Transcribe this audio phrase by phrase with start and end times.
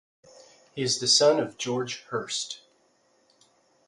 [0.73, 2.61] He is the son of George Hurst.